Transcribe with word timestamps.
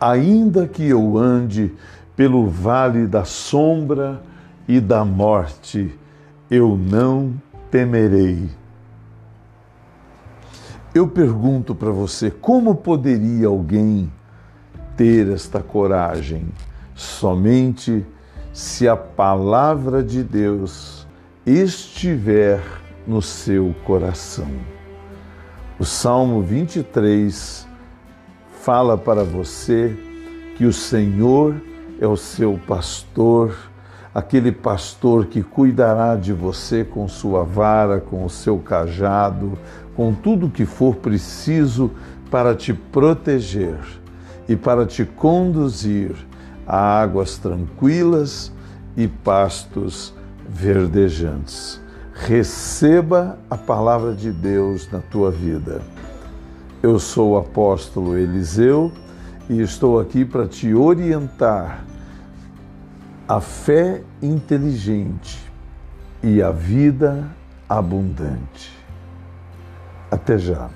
Ainda 0.00 0.66
que 0.66 0.88
eu 0.88 1.18
ande 1.18 1.72
pelo 2.16 2.46
vale 2.48 3.06
da 3.06 3.24
sombra 3.24 4.22
e 4.66 4.80
da 4.80 5.04
morte, 5.04 5.94
eu 6.50 6.76
não 6.76 7.34
temerei. 7.70 8.48
Eu 10.94 11.06
pergunto 11.06 11.74
para 11.74 11.90
você, 11.90 12.30
como 12.30 12.74
poderia 12.74 13.46
alguém 13.46 14.10
ter 14.96 15.28
esta 15.28 15.62
coragem? 15.62 16.48
Somente 16.94 18.04
se 18.52 18.88
a 18.88 18.96
palavra 18.96 20.02
de 20.02 20.24
Deus 20.24 21.06
estiver 21.46 22.60
no 23.06 23.22
seu 23.22 23.74
coração. 23.84 24.50
O 25.78 25.84
Salmo 25.84 26.42
23 26.42 27.69
fala 28.62 28.96
para 28.98 29.24
você 29.24 29.96
que 30.56 30.66
o 30.66 30.72
Senhor 30.72 31.54
é 31.98 32.06
o 32.06 32.16
seu 32.16 32.60
pastor, 32.66 33.56
aquele 34.14 34.52
pastor 34.52 35.26
que 35.26 35.42
cuidará 35.42 36.14
de 36.14 36.32
você 36.32 36.84
com 36.84 37.08
sua 37.08 37.42
vara, 37.42 38.00
com 38.00 38.24
o 38.24 38.28
seu 38.28 38.58
cajado, 38.58 39.58
com 39.96 40.12
tudo 40.12 40.50
que 40.50 40.66
for 40.66 40.96
preciso 40.96 41.90
para 42.30 42.54
te 42.54 42.74
proteger 42.74 43.78
e 44.46 44.54
para 44.54 44.84
te 44.84 45.04
conduzir 45.04 46.14
a 46.66 47.00
águas 47.00 47.38
tranquilas 47.38 48.52
e 48.96 49.08
pastos 49.08 50.14
verdejantes. 50.46 51.80
Receba 52.12 53.38
a 53.48 53.56
palavra 53.56 54.12
de 54.12 54.30
Deus 54.30 54.86
na 54.92 54.98
tua 54.98 55.30
vida. 55.30 55.80
Eu 56.82 56.98
sou 56.98 57.32
o 57.32 57.36
apóstolo 57.36 58.16
Eliseu 58.16 58.90
e 59.50 59.60
estou 59.60 60.00
aqui 60.00 60.24
para 60.24 60.48
te 60.48 60.72
orientar 60.72 61.84
a 63.28 63.38
fé 63.38 64.02
inteligente 64.22 65.38
e 66.22 66.42
a 66.42 66.50
vida 66.50 67.28
abundante. 67.68 68.74
Até 70.10 70.38
já. 70.38 70.70